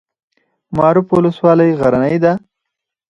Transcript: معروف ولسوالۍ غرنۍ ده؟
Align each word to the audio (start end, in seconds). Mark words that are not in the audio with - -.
معروف 0.75 1.07
ولسوالۍ 1.15 1.71
غرنۍ 1.79 2.15
ده؟ 2.23 2.33